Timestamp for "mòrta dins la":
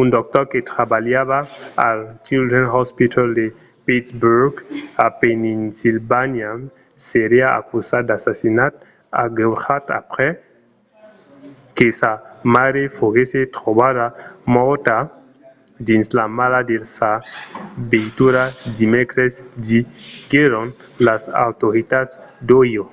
14.56-16.26